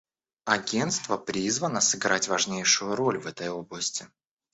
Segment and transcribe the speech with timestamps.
[0.45, 4.07] Агентство призвано сыграть важнейшую роль в этой области.